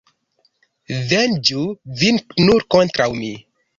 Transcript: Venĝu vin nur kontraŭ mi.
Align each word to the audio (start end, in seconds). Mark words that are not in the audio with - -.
Venĝu 1.11 1.67
vin 2.01 2.19
nur 2.49 2.67
kontraŭ 2.77 3.09
mi. 3.21 3.31